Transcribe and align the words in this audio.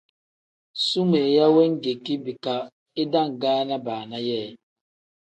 Sumeeya 0.85 1.45
wengeki 1.55 2.13
bika 2.23 2.55
idangaana 3.03 3.75
baana 3.85 4.17
yee. 4.27 4.49